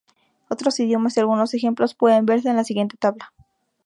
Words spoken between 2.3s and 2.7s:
en la